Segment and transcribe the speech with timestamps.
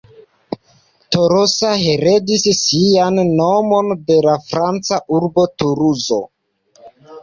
[1.15, 6.25] Tolosa heredis sian nomon de la franca urbo Tuluzo.